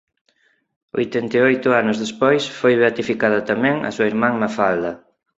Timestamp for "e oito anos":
1.39-1.97